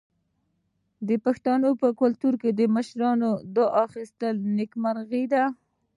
د 1.07 1.09
پښتنو 1.25 1.69
په 1.81 1.87
کلتور 2.01 2.33
کې 2.41 2.49
د 2.59 2.61
مشرانو 2.75 3.29
دعا 3.55 3.71
اخیستل 3.87 4.35
نیکمرغي 4.57 5.23
ده. 5.33 5.43